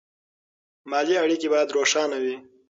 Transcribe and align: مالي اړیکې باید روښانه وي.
مالي 0.89 1.15
اړیکې 1.23 1.47
باید 1.53 1.73
روښانه 1.75 2.17
وي. 2.23 2.35